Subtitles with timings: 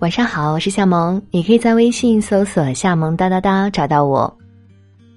[0.00, 4.32] 晚上好，我是夏萌，你可以在微信搜索“夏萌哒哒哒”找到我。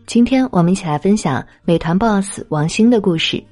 [0.07, 3.43] 今天我们一起来分享美团 BOSS 王兴的故事。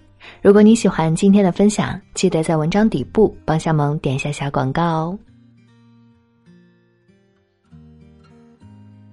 [0.42, 5.20] 如果你喜欢今天的分享，记得在文章底部帮夏萌点一下小广告哦。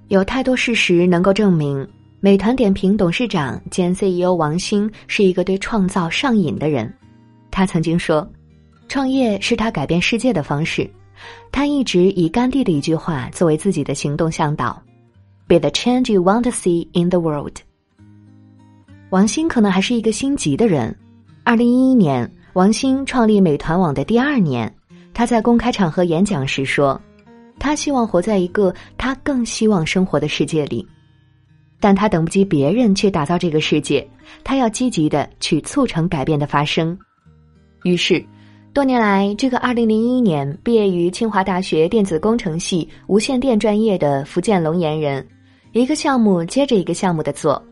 [0.09, 1.87] 有太多事实能够证明，
[2.21, 6.91] 美团点评董事长兼 CEO 王兴是一个对创造上瘾的人。
[7.51, 8.27] 他曾经说
[8.89, 10.91] ：“创业是他改变世界的方式。”
[11.51, 14.83] 他一直以甘地的一句话作为自己的行动向导
[15.47, 17.57] ：“Be the change you want to see in the world。”
[19.11, 20.97] 王兴可能还是一个心急的人。
[21.45, 24.73] 二零一一年，王兴创立美团网的第二年，
[25.15, 27.01] 他在公开场合演讲时说
[27.59, 30.87] ：“他希望活在一个他更希望生活的世界里，
[31.79, 34.07] 但他等不及别人去打造这个世界，
[34.43, 36.99] 他要积极的去促成改变的发生。”
[37.85, 38.25] 于是。
[38.77, 45.27] 多年来，这个二零零一年毕业于清华大学电子工程系无线电专业的福建龙岩人，
[45.73, 47.65] 一个项目接着一个项目的做。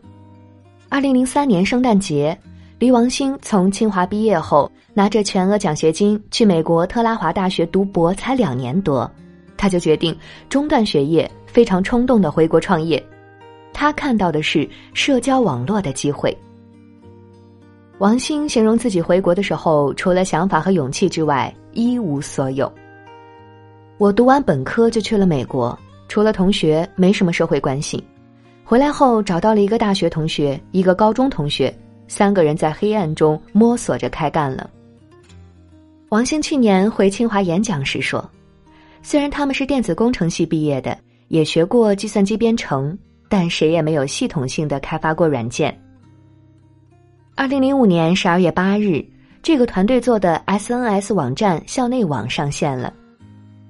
[0.89, 2.35] 二零零三年圣诞节，
[2.79, 9.07] 黎王兴从清华毕业后，拿着全额奖学金去美国特拉华大学读博，才两年多，
[9.55, 10.17] 他就决定
[10.49, 12.99] 中断学业，非常冲动的回国创业。
[13.71, 16.35] 他看到的是社交网络的机会。
[17.97, 22.69] 王兴形容自己回国的时候，除了想法和勇气之外，一无所有。
[23.97, 25.77] 我读完本科就去了美国，
[26.09, 28.03] 除了同学，没什么社会关系。
[28.65, 31.73] 回来后找到了一个大学同学，一个高中同学，
[32.09, 34.69] 三个人在黑暗中摸索着开干了。
[36.09, 38.29] 王兴去年回清华演讲时说
[39.01, 40.97] ：“虽然他们是电子工程系毕业的，
[41.29, 42.97] 也学过计算机编程，
[43.29, 45.73] 但谁也没有系统性的开发过软件。”
[47.37, 49.05] 二零零五年十二月八日，
[49.43, 52.93] 这个团队做的 SNS 网站校内网上线了。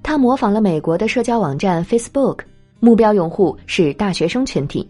[0.04, 2.38] 他模仿了美国的社交网站 Facebook，
[2.78, 4.88] 目标用户是大学生群体。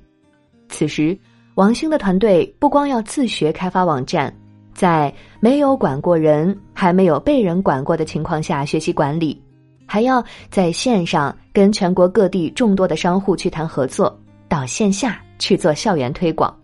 [0.69, 1.19] 此时，
[1.54, 4.31] 王兴的团队不光要自学开发网站，
[4.75, 9.42] 在没有管过人、还没有被人管过的情况下学习管理，
[9.86, 14.15] 还要在线上跟全国各地众多的商户去谈合作，
[14.50, 16.54] 到线下去做校园推广。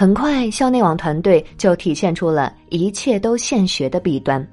[0.00, 4.46] 很快，校内网团队就体现出了一切都现学的弊端。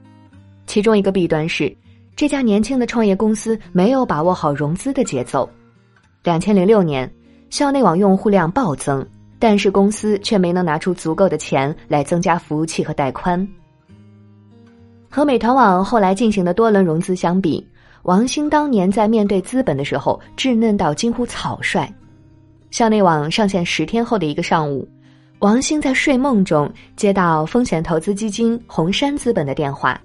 [0.66, 1.72] 其中一个弊端是，
[2.16, 5.48] 这家年轻的创业公司没有把握好融资的节奏。
[6.24, 7.08] 两千零六年，
[7.52, 9.08] 校内网用户量暴增，
[9.38, 13.48] 但是公司却没能拿出足够的钱来增加服务器和带宽。
[15.12, 17.64] 和美团网后来进行的多轮融资相比，
[18.02, 21.88] 王兴当年在面对资本的时候稚嫩到近乎草率。
[22.72, 24.90] 校内网上线十天后的一个上午。
[25.40, 30.00] 王兴在睡梦中接到风险投资基金红杉资本的电话，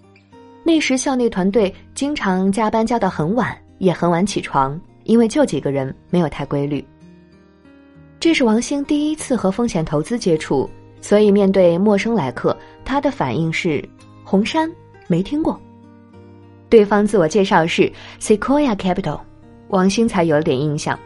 [0.64, 6.84] 那时校内团队经常加班加到很晚，也很晚起床，因为就几个人，没有太规律。
[8.18, 10.68] 这是王兴第一次和风险投资接触，
[11.00, 12.54] 所以面对陌生来客，
[12.84, 13.82] 他的反应是：
[14.24, 14.70] 红杉
[15.06, 15.58] 没听过。
[16.68, 19.20] 对方自我介绍是 Sequoia Capital，
[19.68, 20.98] 王兴才有了点印象。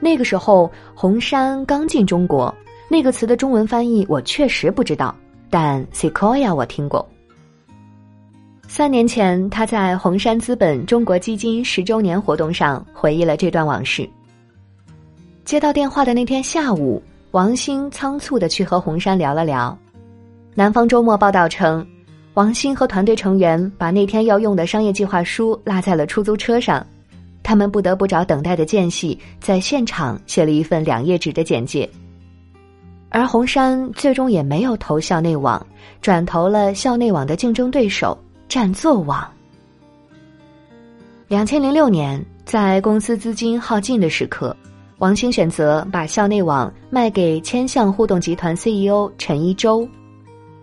[0.00, 2.54] 那个时候，红杉刚进中国。
[2.92, 5.16] 那个词的中文翻译我确实不知道，
[5.48, 7.08] 但 Sequoia 我听过。
[8.68, 14.06] 三年前，他在红杉资本中国基金十周年活动上回忆了这段往事。
[15.42, 19.74] 接到电话的那天下午，王兴仓促的去和红杉聊了聊。
[20.54, 21.86] 南方周末报道称，
[22.34, 26.86] 王兴和团队成员把那天要用的商业计划书落在了出租车上，
[27.42, 31.88] 他们不得不找等待的间隙，在现场写了一份两页纸的简介。
[33.12, 35.64] 而红杉最终也没有投校内网，
[36.00, 38.16] 转投了校内网的竞争对手
[38.48, 39.30] 占座网。
[41.28, 44.56] 两千零六年，在公司资金耗尽的时刻，
[44.96, 49.86] 王兴选择把校内网卖给千象互动集团 CEO 陈一舟，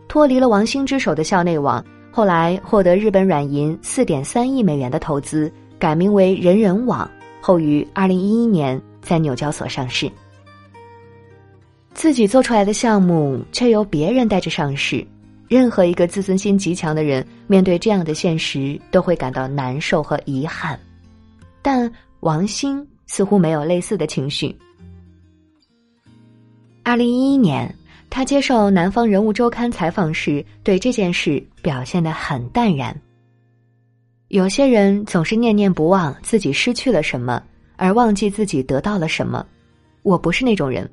[0.07, 7.07] 脱离了王兴之手的校内网，后来获得日本软银四点三亿美元的投资，改名为人人网，
[7.41, 10.11] 后于二零一一年在纽交所上市。
[11.99, 15.05] 自己做出来的项目却由别人带着上市，
[15.49, 20.79] 任何一个自尊心极强的人面对这样的现实都会感到难受和遗憾，
[21.61, 21.91] 但
[22.21, 24.55] 王兴似乎没有类似的情绪。
[26.83, 27.75] 二零一一年，
[28.09, 32.97] 他接受《南方人物周刊》采访时，对这件事表现得很淡然。
[34.29, 37.43] 有些人总是念念不忘自己失去了什么，
[37.75, 39.45] 而忘记自己得到了什么。
[40.03, 40.89] 我不是那种人。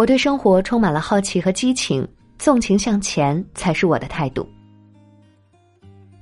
[0.00, 2.08] 我对生活充满了好奇和激情，
[2.38, 4.48] 纵情向前才是我的态度。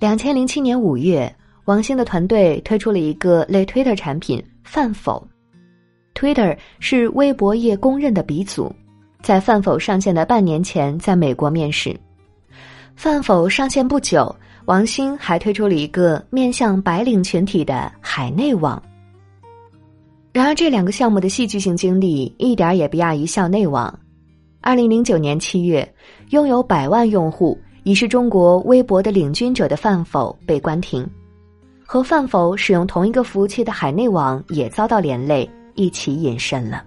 [0.01, 1.33] 两千零七年五月，
[1.67, 5.25] 王兴的团队推出了一个类 Twitter 产品饭否。
[6.13, 8.75] Twitter 是微博业公认的鼻祖，
[9.23, 11.97] 在饭否上线的半年前，在美国面世。
[12.97, 14.35] 饭否上线不久，
[14.65, 18.83] 王兴还推出了一个面向白领群体的海内网。
[20.39, 23.93] 然而，这两个项目的戏剧性经历一点也不亚于校内网。
[24.61, 25.93] 二零零九年七月，
[26.31, 31.05] 拥有百万用户、已是中国微博的领军者的范否被关停，
[31.85, 36.85] 和范否使用同一个服务器的海内网也遭到连累，一起隐身了。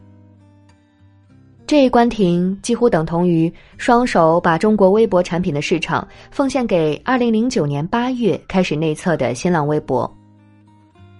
[1.67, 10.09] 这一关停几乎等同于双手把中国微博产品的市场奉献给二零零九年八月开始内测的新浪微博。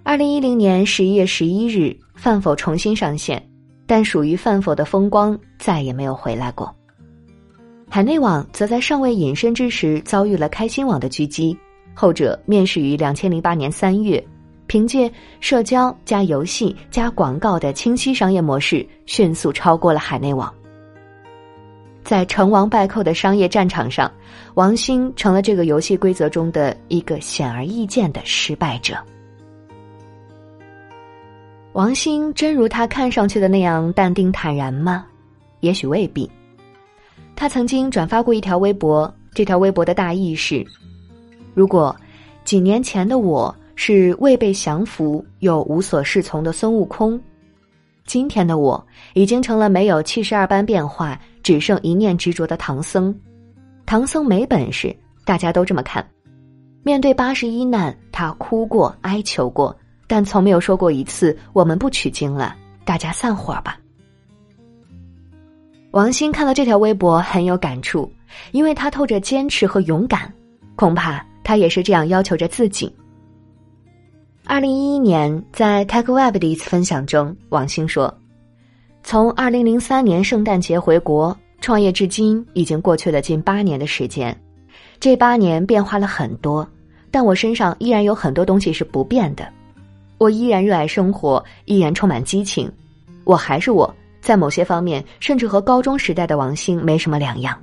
[0.03, 3.41] 二零一零年十一月十一日，饭否重新上线。
[3.87, 6.73] 但属于饭否的风光再也没有回来过。
[7.89, 11.57] 海内网则在尚未隐身之时遭遇了开心网的狙击，
[11.93, 14.23] 后者面世于两千零八年三月，
[14.65, 15.11] 凭借
[15.41, 20.49] 社交加游戏加广告的清晰商业模式，迅速超过了海内网。
[22.01, 24.09] 在成王败寇的商业战场上，
[24.53, 28.95] 王兴成了这个游戏规则中的一个显而易见的失败者。
[31.73, 35.05] 王兴真如他看上去的那样淡定坦然吗？
[35.61, 36.29] 也许未必。
[37.33, 40.65] 他曾经转发过一条微博，这条微博的大意是：
[41.53, 41.95] 如果
[42.43, 47.17] 几年前的我是未被降服又无所适从的孙悟空，
[48.05, 53.15] 今天的我已经成了没有七十二般变化，只剩一念执着的唐僧。
[53.85, 54.93] 唐僧没本事，
[55.23, 56.05] 大家都这么看。
[56.83, 59.73] 面对八十一难，他哭过，哀求过。
[60.11, 62.53] 但从没有说过一次“我们不取经了，
[62.83, 63.79] 大家散伙吧。”
[65.91, 68.11] 王兴看到这条微博很有感触，
[68.51, 70.29] 因为他透着坚持和勇敢，
[70.75, 72.93] 恐怕他也是这样要求着自己。
[74.43, 78.13] 二零一一年，在 TechWeb 的一次分享中，王兴说
[79.03, 84.37] ：“从二零零三年圣诞节回国创业至今，已经过去了近八年的时间。
[84.99, 86.67] 这八年变化了很多，
[87.09, 89.47] 但我身上依然有很多东西是不变的。”
[90.21, 92.71] 我依然热爱生活，依然充满激情，
[93.23, 93.91] 我还是我，
[94.21, 97.59] 在某些方面，甚至和高中时代的王兴没什么两样。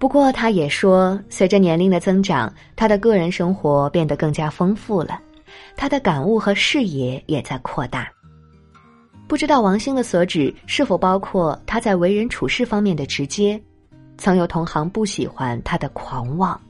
[0.00, 5.20] 不过，他也说，随着年龄的增长，他的个人生活变得更加丰富了，
[5.76, 8.08] 他的感悟和视野也在扩大。
[9.28, 13.62] 不知道王兴的所指是否包括他在为人处事方面的直接？
[14.18, 16.60] 曾有同行不喜欢他的狂妄。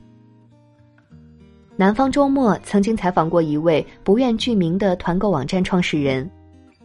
[1.79, 6.27] 南方周末曾经采访过一位不愿具名的团购网站创始人，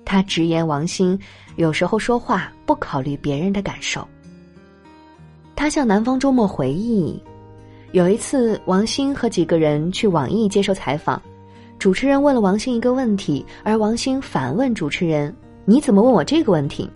[0.05, 1.19] 他直言王兴
[1.57, 4.07] 有时候说话不考虑别人的感受。
[5.57, 7.19] 他向南方周末回忆，
[7.93, 11.21] 有一次王兴和几个人去网易接受采访，
[11.79, 15.35] 主持人问了王兴一个问题，而王兴反问主持人
[15.65, 16.91] ：“你怎么问我这个问题？”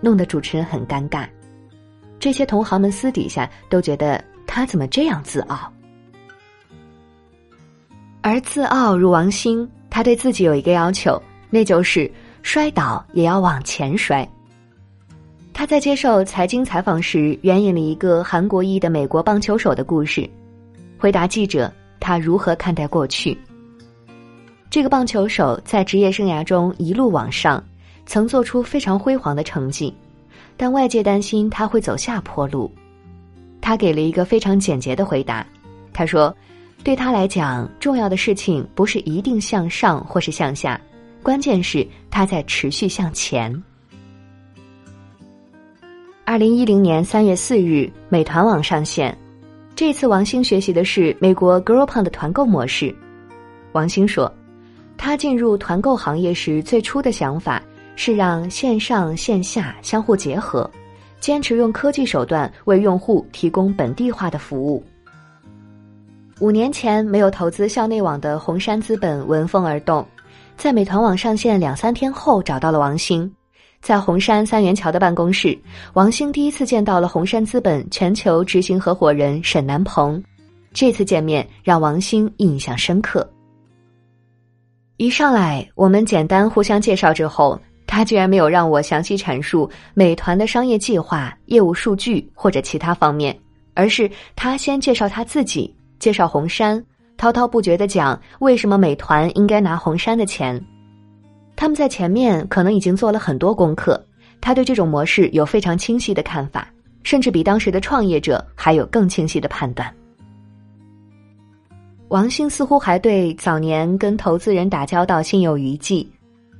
[0.00, 1.26] 弄得主持人很尴尬。
[2.20, 5.72] 这些同行们私底下都觉得他怎么这样自傲。
[8.26, 12.10] 而自傲如王兴，他对自己有一个要求，那就是
[12.42, 14.28] 摔倒也要往前摔。
[15.54, 20.28] 他在接受财经采访时，援引了一个韩国裔的美国棒球手的故事，
[20.98, 23.38] 回答记者他如何看待过去。
[24.70, 27.62] 这个棒球手在职业生涯中一路往上，
[28.06, 29.94] 曾做出非常辉煌的成绩，
[30.56, 32.68] 但外界担心他会走下坡路。
[33.60, 35.46] 他给了一个非常简洁的回答，
[35.92, 36.36] 他说。
[36.86, 40.80] 对他来讲，重要的事情不是一定向上或是向下，
[41.20, 43.52] 关键是他在持续向前。
[46.24, 49.18] 二零一零年三月四日，美团网上线。
[49.74, 52.94] 这次王兴学习的是美国 Groupon 的团购模式。
[53.72, 54.32] 王兴说，
[54.96, 57.60] 他进入团购行业时最初的想法
[57.96, 60.70] 是让线上线下相互结合，
[61.18, 64.80] 坚持用科技手段为用户提供本地化的服务。
[66.38, 70.06] 五年前没有投资校内网的红杉资本闻风而动，
[70.54, 73.30] 在美团网上线两三天后找到了王兴，
[73.80, 75.58] 在红杉三元桥的办公室，
[75.94, 80.22] 王兴第一次见到了红杉资本全球执行合伙人沈南鹏，
[80.74, 83.26] 这次见面让王兴印象深刻。
[84.98, 93.34] 一上来我们简单互相介绍之后，他居然没有让我详细阐述美团的商业计划、业务数据或者其他方面，
[93.72, 95.74] 而是他先介绍他自己。
[95.98, 96.82] 介绍红杉，
[97.16, 100.62] 滔滔不绝的讲为什么美团应该拿红杉的钱。
[101.54, 104.02] 他们在前面可能已经做了很多功课，
[104.40, 106.68] 他对这种模式有非常清晰的看法，
[107.02, 109.92] 甚至比当时的创业者还有更清晰的判断。
[112.08, 116.06] 王兴似乎还对早年跟投资人打交道心有余悸。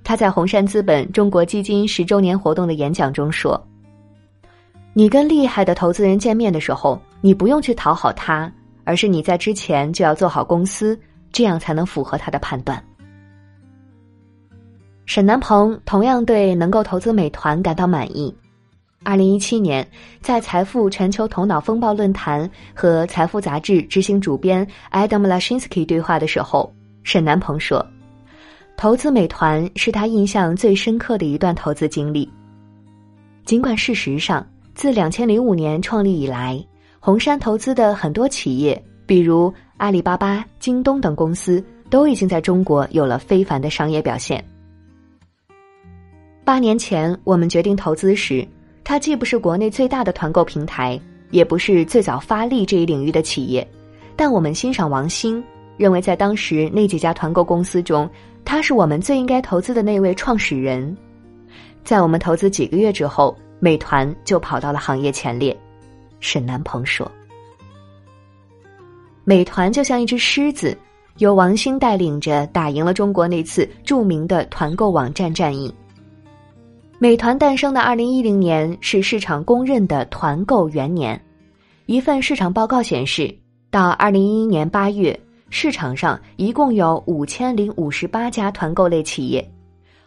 [0.02, 3.61] 他在红杉资本中国基金十周年活动的演讲中说
[4.95, 8.50] ：“你跟厉害的投资人见面的时候，你不用去讨好他，
[8.87, 10.99] 而是你在之前就要做好公司，
[11.31, 12.83] 这样才能符合他的判断。”
[15.05, 18.35] 沈南鹏同样对能够投资美团感到满意。
[19.05, 19.87] 二零一七年，
[20.21, 26.73] 在财富全球头脑风暴论坛和财富杂志执行主编 Adam Lashinsky 对话的时候，
[27.05, 27.87] 沈南鹏说
[28.76, 32.28] ：“投资美团是他印象最深刻的一段投资经历。
[33.45, 36.61] 尽管事实上，自两千零五年创立以来，
[37.06, 44.44] 红杉投资的很多企业，比如阿里巴巴、京东等公司，都已经在中国有了非凡的商业表现。
[46.44, 48.44] 八年前，我们决定投资时。”
[48.82, 53.64] 它既不是国内最大的团购平台，也不是最早发力这一领域的企业，
[54.16, 55.40] 但我们欣赏王兴，
[55.76, 58.10] 认为在当时那几家团购公司中，
[58.44, 60.96] 他是我们最应该投资的那位创始人。
[61.84, 65.56] 在我们投资几个月之后，美团就跑到了行业前列。
[66.20, 67.11] 沈南鹏说
[69.25, 70.76] ：“美团就像一只狮子，
[71.18, 75.73] 由王兴带领着打赢了中国那次著名的团购网站战役。”
[76.99, 81.20] 美团诞生的二零一零年是市场公认的团购元年。
[81.85, 83.32] 一份市场报告显示，
[83.70, 85.18] 到二零一一年八月，
[85.50, 89.46] 市场上一共有五千零五十八家团购类企业。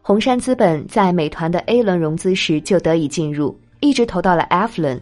[0.02, 5.00] 红杉资本在美团的 A 轮融资时就得以进入，一直投到了 F 轮。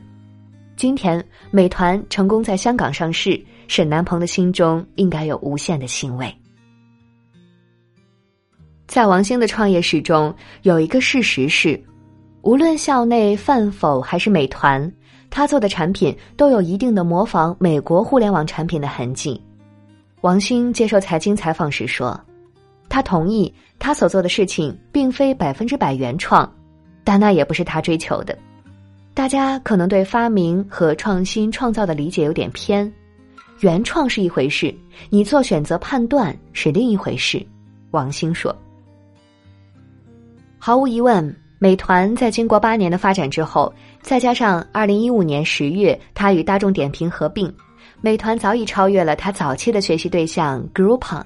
[0.78, 6.32] 今天，美团成功在香港上市，沈南鹏的心中应该有无限的欣慰。
[8.86, 10.32] 在王兴的创业史中，
[10.62, 11.84] 有一个事实是，
[12.44, 14.90] 无论校内饭否还是美团，
[15.32, 19.42] 他做的产品都有一定的模仿美国互联网产品的痕迹。
[20.22, 22.20] 王兴接受财经采访时说
[22.88, 26.48] ：“他同意他所做的事情并非百分之百原创，
[27.04, 28.38] 但那也不是他追求的。
[29.18, 32.94] 大家可能对发明和创新创造的理解有点偏，
[33.62, 34.72] 原创是一回事，
[35.10, 37.44] 你做选择判断是另一回事。”
[37.90, 38.56] 王兴说。
[40.60, 47.52] 毫无疑问，美团在经过八年的发展之后，再加上二零一五年十月它与大众点评合并，
[48.02, 51.24] 美团早已超越了它早期的学习对象 Groupon。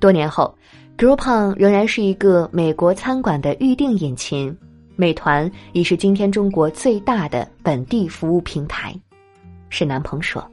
[0.00, 0.52] 多年后
[0.98, 4.56] ，Groupon 仍然是一个美国餐馆的预订引擎，
[4.96, 8.94] 美团已是今天中国最大的本地服务平台。
[9.70, 10.46] 沈南鹏说，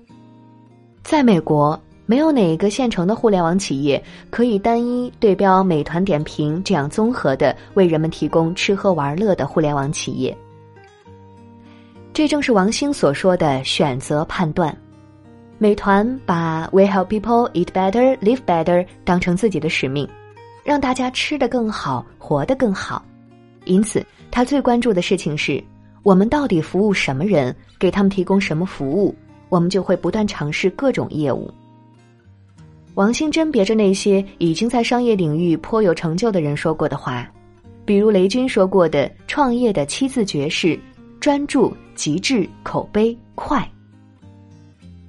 [1.03, 1.79] 在美国。
[2.07, 10.37] 没有哪一个现成的互联网企业可以单一对标美团点评这样综合的为人们提供吃喝玩乐的互联网企业。
[12.11, 14.75] 这正是王兴所说的选择判断。
[15.57, 20.05] 美团把 “We help people eat better, live better” 当成自己的使命，
[20.65, 23.05] 让大家吃得更好，活得更好。
[23.65, 25.63] 因此，他最关注的事情是：
[26.03, 29.15] 我们到底服务什么人，给他们提供什么服务，
[29.49, 31.49] 我们就会不断尝试各种业务。
[32.95, 37.29] 王兴甄别着那些已经在商业领域颇有成就的人说过的话，
[37.85, 40.77] 比如雷军说过的“创业的七字诀是：
[41.19, 43.65] 专注、极致、口碑、快。”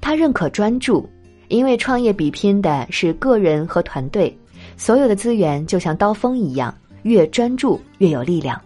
[0.00, 1.08] 他认可专注，
[1.48, 4.36] 因为创业比拼的是个人和团队，
[4.76, 8.60] 所有的资源就像刀锋一样，越专注越有力量。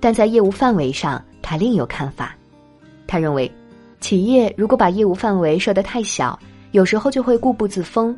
[0.00, 2.34] 但在业务范围上，他另有看法。
[3.06, 3.50] 他认为，
[4.00, 6.38] 企业如果把业务范围设得太小。
[6.72, 8.16] 有时候就会固步自封，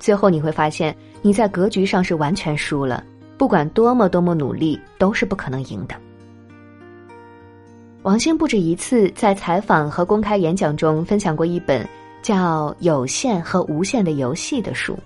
[0.00, 3.04] 最后你会发现你在格局上是完全输了。
[3.38, 5.94] 不管多么多么努力，都是不可能赢的。
[8.02, 11.88] 王兴不止一次在采访和公开演讲中分享过一本
[12.22, 14.98] 叫《有限和无限的游戏》的书。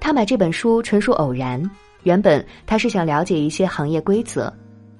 [0.00, 1.62] 他买这本书纯属偶然，
[2.02, 4.52] 原本他是想了解一些行业规则，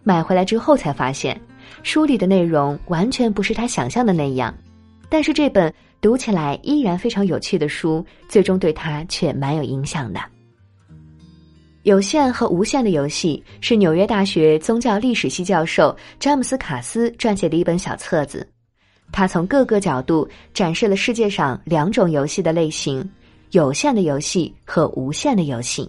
[0.02, 1.40] 买回来之后才发现，
[1.82, 4.54] 书里的内容完全不是他想象的那样。
[5.08, 5.72] 但是这本。
[6.02, 10.18] 读起来依然非常有趣的书，最终对他却蛮有影响的。
[11.82, 18.48] 有限和无限的游戏是纽约大学宗教历史系教授詹姆斯卡斯撰写的一本小册子，
[19.12, 23.06] 他从各个角度展示了世界上两种游戏的类型：
[23.50, 25.86] 有限的游戏和无限的游戏。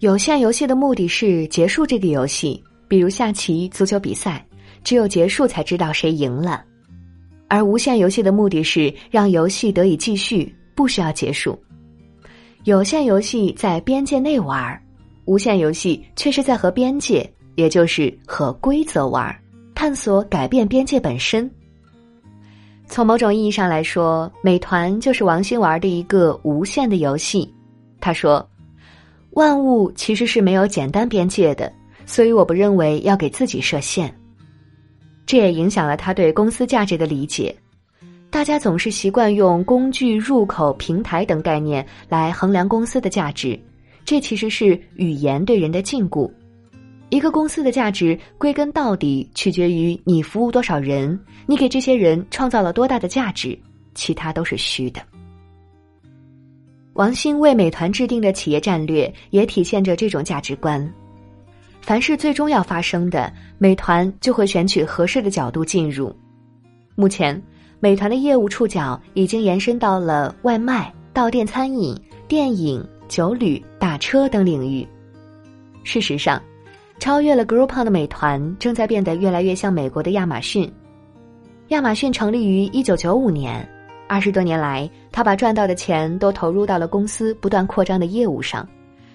[0.00, 4.42] 有限游戏的目的是结束这个游戏，比如下棋、足球比赛，
[4.82, 6.64] 只有结束才知道谁赢了。
[7.48, 11.58] 而无限游戏的目的是让游戏得以继续，不需要结束。
[12.64, 14.82] 有限游戏在边界内玩，
[15.26, 19.36] 无限游戏却是在和边界，也就是和规则玩，
[19.74, 21.50] 探索改变边界本身。
[22.86, 27.52] 从某种意义上来说，美团就是王兴玩的一个无限的游戏。
[28.00, 28.48] 他说
[29.32, 31.72] ：“万物其实是没有简单边界的，
[32.06, 34.14] 所以我不认为要给自己设限。”
[35.26, 37.54] 这也影响了他对公司价值的理解。
[38.30, 43.58] 大家总是习惯用工具、入口、平台等概念来衡量公司的价值，
[44.04, 46.30] 这其实是语言对人的禁锢。
[47.10, 53.58] 一个公司的价值，归根到底取决于你服务多少人，你给这些人创造了多大的价值，
[53.94, 55.00] 其他都是虚的。
[56.94, 60.92] 王兴为美团制定的企业战略也体现着这种价值观。
[61.80, 66.14] 凡是最终要发生的，美团就会选取合适的角度进入。
[66.94, 67.40] 目前。
[67.82, 74.86] 美团的业务触角已经延伸到了外卖、到店餐饮、电影、酒旅、打车等领域。
[75.82, 76.38] 事实上，
[76.98, 80.70] 超越了 Groupon 的美团正在变得越来越像美国的亚马逊。
[81.68, 83.66] 亚马逊成立于一九九五年，
[84.10, 88.68] 二十多年来，他把赚到的钱都投入到了公司不断扩张的业务上，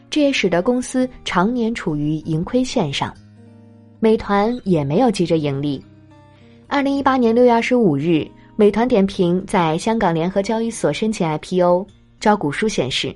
[0.10, 3.14] 这也使得公司常年处于盈亏线上。
[4.00, 5.84] 美团也没有急着盈利。
[6.68, 8.26] 二零一八年六月二十五日。
[8.56, 11.86] 美团点评在香港联合交易所申请 IPO，
[12.22, 13.14] 招股书显示，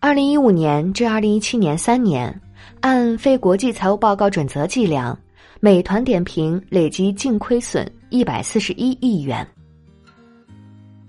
[0.00, 2.40] 二零一五年至二零一七年三年，
[2.80, 5.18] 按非国际财务报告准则计量，
[5.60, 9.46] 美团点评累计净亏损一百四十一亿元。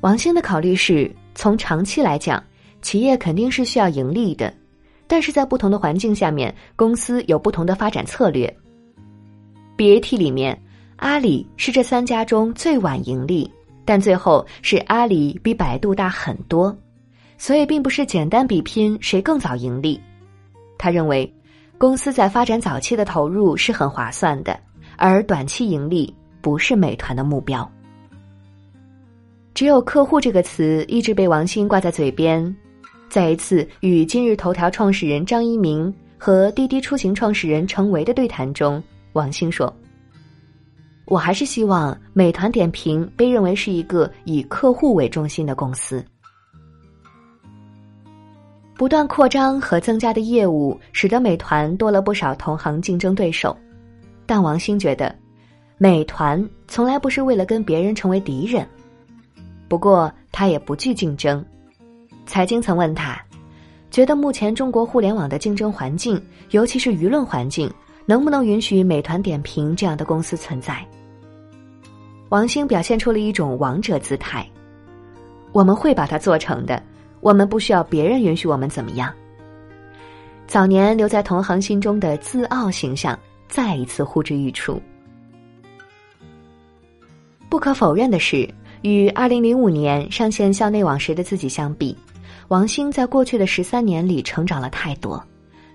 [0.02, 2.44] 王兴的考虑是，从长期来讲，
[2.82, 4.54] 企业肯定是需要盈利的，
[5.08, 8.54] 但是在不同的环境下面，公司有不同的发展策略。
[9.78, 10.60] BAT 里面。
[11.00, 13.48] 阿里是这三家中最晚盈利，
[13.86, 16.76] 但最后是阿里比百度大很多，
[17.38, 20.02] 所以并不是简单比拼谁更早盈利。
[20.76, 21.32] 他认为，
[21.78, 24.60] 公司在发展早期的投入是很划算的，
[24.96, 26.12] 而短期盈利
[26.42, 27.72] 不是美团的目标。
[29.58, 32.56] 只有“客户”这个词一直被王兴挂在嘴边。
[33.10, 39.76] 在一次与今日头条创始人张一鸣和滴滴出行创始人程维的对谈中，王兴说。
[41.06, 46.06] 我还是希望美团点评被认为是一个以客户为中心的公司。
[48.76, 53.58] 不断扩张和增加的业务使得美团多了不少同行竞争对手，
[54.28, 55.16] 但王兴觉得，
[55.80, 58.64] 美团从来不是为了跟别人成为敌人。
[59.68, 61.44] 不过他也不惧竞争。
[62.26, 63.22] 财经曾问他，
[63.90, 67.72] 觉得目前中国互联网的竞争环境，尤其是舆论环境，
[68.06, 70.86] 能不能允许美团点评这样的公司存在？
[72.30, 74.46] 王兴表现出了一种王者姿态，
[75.54, 76.84] 我们会把它做成的，
[77.22, 79.14] 我们不需要别人允许我们怎么样。
[80.46, 84.82] 早年留在同行心中的自傲形象再一次呼之欲出。
[87.50, 88.48] 不可否认的是，
[88.82, 91.96] 与二零零五年上线校内网时的自己相比，
[92.48, 95.24] 王兴在过去的十三年里成长了太多。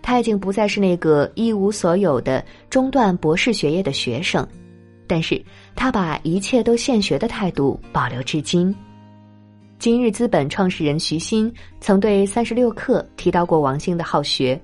[0.01, 4.47] 他已经不再是那个一无所有的中断博士学业的学生。
[5.07, 5.41] 但是
[5.75, 8.75] 他把一切都现学的态度保留至今。
[9.79, 14.59] 今日资本创始人徐新曾对三十六氪提到过王兴的好学。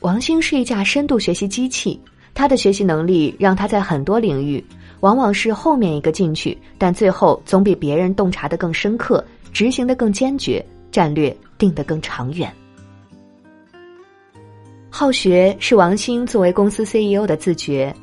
[0.00, 2.00] 王兴是一架深度学习机器，
[2.32, 4.64] 他的学习能力让他在很多领域
[5.00, 12.52] 往往是后面一个进去，但最后总比别人洞察的更深刻，执行的更坚决，战略定得更长远。
[14.90, 17.94] 好学是王兴作为公司 CEO 的自觉。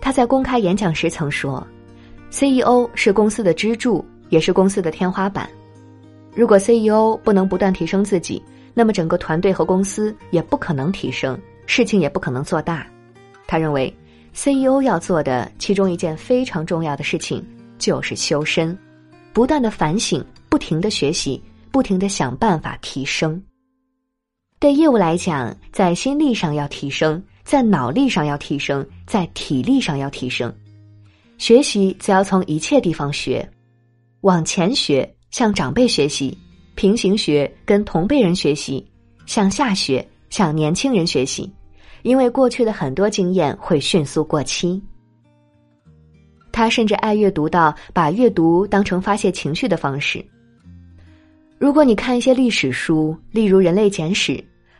[0.00, 1.66] 他在公开演讲时曾说
[2.30, 5.48] ：“CEO 是公司的支柱，也是公司的天花板。
[6.34, 8.40] 如果 CEO 不能不断提升自己，
[8.74, 12.86] 那么整个团队和公司也不可能提升，事情也不可能做大。”
[13.48, 13.92] 他认为
[14.34, 17.42] ，CEO 要做的其中一件非常重要的事情
[17.78, 18.76] 就是修身，
[19.32, 23.42] 不断的反省，不停的学习，不停的想办法提升。
[24.58, 27.22] 对业务来讲，在心力上要提升。
[27.44, 30.50] 在脑力上要提升，在体力上要提升，
[31.36, 33.46] 学习则要从一切地方学，
[34.22, 36.34] 往前学，向长辈学习，
[36.74, 38.82] 平行学，跟同辈人学习，
[39.26, 41.52] 向下学，向年轻人学习，
[42.04, 44.80] 因为过去的很多经验会迅速过期。
[46.52, 50.24] 他甚至爱阅读到把阅读当成发泄情绪的方式。
[51.58, 54.32] 如果你看一些历史书，例如《人类简史》。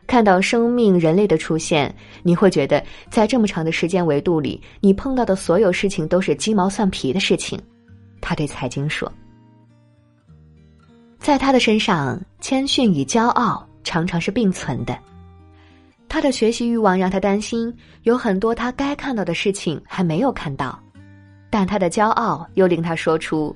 [0.06, 7.58] 看到生命、人类的出现，你会觉得在这么长的时间维度里，你碰到的所有事情都是鸡毛蒜皮的事情。
[8.20, 9.10] 他对财经说
[11.18, 14.94] ：“在他的身上，谦逊与骄傲常常是并存的。
[16.14, 17.74] 他的学习欲望让他担心，
[18.04, 20.78] 有很多他该看到的事情还没有看到。
[21.50, 23.52] 但他的骄傲又令他说出：“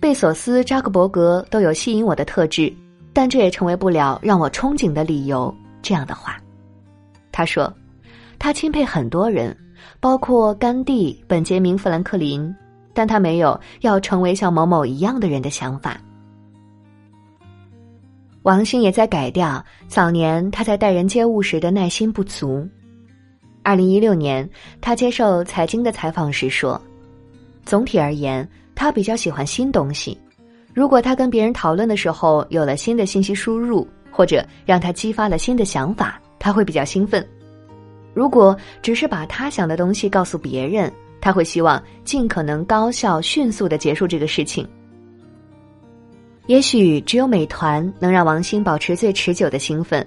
[0.00, 2.74] 贝索斯、扎克伯格都有吸引我的特质，
[3.12, 6.36] 但这也成为不了让我憧憬的理由。”这样的话，
[7.30, 7.72] 他说
[8.36, 9.56] ：“他钦佩很多人，
[10.00, 12.52] 包括甘地、本杰明·富兰克林，
[12.94, 15.96] 但他没有要成为像某某一样的人的想法。”
[18.46, 22.64] 王兴也在改掉早年他在待人接物时的耐心不足。
[23.64, 24.48] 二零一六年，
[24.80, 26.80] 他接受财经的采访时说
[27.66, 30.16] ：“总体而言，他比较喜欢新东西。
[30.72, 37.26] 如果他跟别人讨论的时候有了新的信息输入，或者让他激发了新的想法，他会比较兴奋。
[38.14, 44.64] 如果只是把他想的东西告诉别人，他会希望尽可能高效、迅速的结束这个事情。”
[46.46, 50.06] 也许只有美团能让王兴保持最持久的兴奋。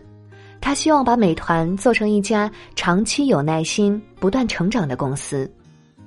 [0.62, 5.50] 他希望把美团做成一家长期有耐心、不断成长的公司，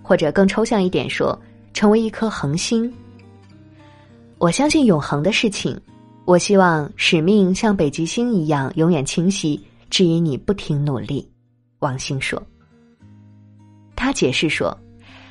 [0.02, 1.38] 或者更抽象一点说，
[1.72, 2.92] 成为一颗恒星。
[4.38, 5.78] 我相信永恒的事情，
[6.24, 11.26] 我希望使命像北极星一样永远清晰，指引你不停努力。
[11.78, 12.42] 王兴说。
[13.94, 14.76] 他解释说，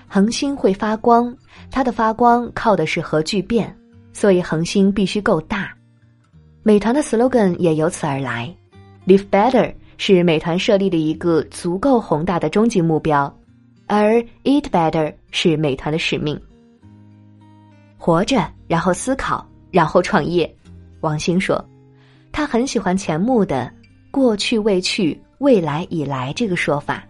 [0.08, 1.36] 恒星会发光，
[1.70, 3.76] 它的发光靠的是核聚变。
[4.14, 5.74] 所以恒星必须够大，
[6.64, 8.54] 美团的 slogan 也由此而来
[9.08, 13.34] ，Live Better 是美团设立的一个足够宏大的终极目标，
[13.88, 16.40] 而 Eat Better 是美团的使命。
[17.98, 20.52] 活着，然后思考，然后创业。
[21.02, 21.64] 王兴说，
[22.32, 23.72] 他很喜欢钱穆的
[24.12, 27.04] “过去未去，未来已来”这个说法。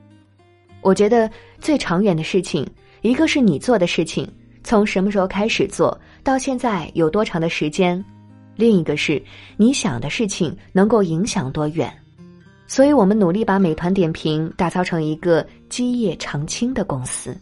[0.81, 2.65] 我觉得最长远的事情，
[3.01, 4.29] 一个是你做的事情。
[4.63, 8.03] 从什么时候开始做到现在有多长的时间？
[8.55, 9.21] 另一个是
[9.57, 11.91] 你想的事情能够影响多远？
[12.67, 17.35] 所以我们努力把美团点评打造成一个基业长青的公司。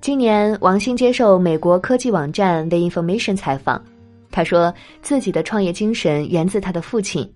[0.00, 3.82] 今年，王兴接受美国科技网站 The Information 采访，
[4.30, 4.72] 他说
[5.02, 7.28] 自己的创业精神源自他的父亲，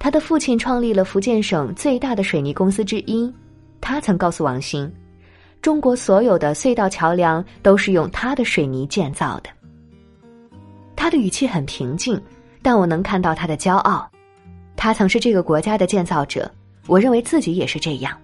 [0.00, 3.32] 他的父亲创立了福建省最大的水泥公司之一，
[3.80, 4.90] 他曾告诉王兴。
[5.68, 9.50] 中国所有的隧道桥梁都是用他的水泥建造的。
[10.96, 12.18] 他的语气很平静，
[12.62, 14.10] 但我能看到他的骄傲。
[14.76, 16.50] 他曾是这个国家的建造者，
[16.86, 18.16] 我认为自己也是这样。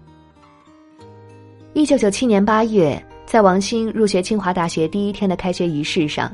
[1.74, 6.32] 一九九七年八月，在王兴入学清华大学第一天的开学仪式上，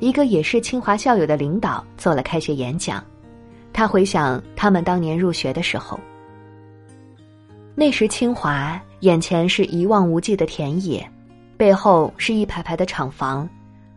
[0.00, 3.02] 一个也是清华校友的领导做了开学演讲。
[3.72, 5.98] 他回想他们当年入学的时候。”
[7.74, 11.08] 那时清华眼前是一望无际的田野，
[11.56, 13.48] 背后是一排排的厂房，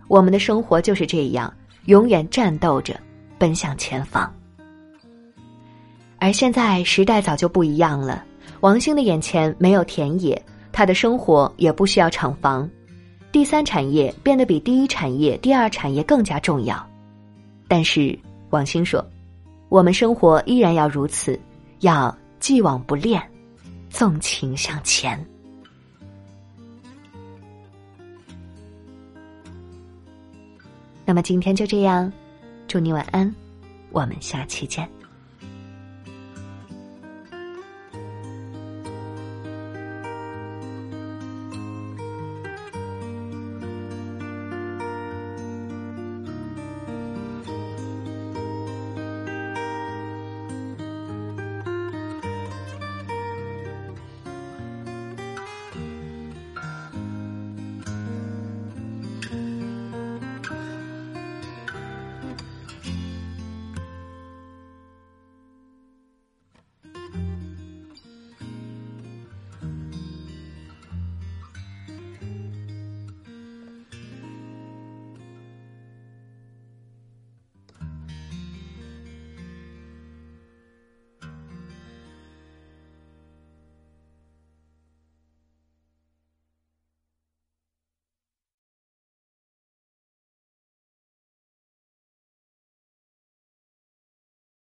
[0.07, 1.53] 我们的生活就是这样，
[1.85, 2.97] 永远战斗着，
[3.37, 4.33] 奔向前方。
[6.17, 8.23] 而现在时代早就不一样了，
[8.61, 12.67] 王兴的眼前没有田野，他的生活也不需要厂房，
[13.31, 16.83] 第三产业变得比第一产业、第二产业更加重要。
[17.67, 18.17] 但是
[18.51, 19.05] 王兴说，
[19.67, 21.37] 我们生活依然要如此，
[21.81, 23.21] 要既往不恋。
[23.97, 25.17] 纵情向前。
[31.05, 32.11] 那么今天就这样，
[32.67, 33.33] 祝你晚安，
[33.91, 34.85] 我们下期见。